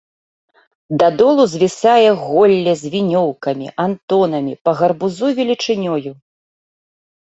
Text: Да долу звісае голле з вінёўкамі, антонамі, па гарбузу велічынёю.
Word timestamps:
Да 1.03 1.07
долу 1.21 1.45
звісае 1.55 2.09
голле 2.23 2.73
з 2.81 2.93
вінёўкамі, 2.95 3.67
антонамі, 3.87 4.53
па 4.67 4.71
гарбузу 4.83 5.25
велічынёю. 5.45 6.09